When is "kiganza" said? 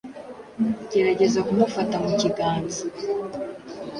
2.19-2.81